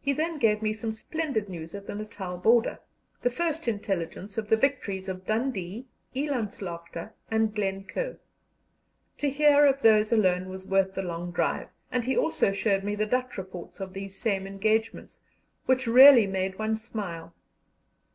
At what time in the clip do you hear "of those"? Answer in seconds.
9.66-10.10